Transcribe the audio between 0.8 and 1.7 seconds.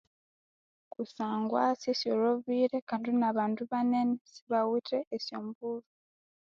Kusangwa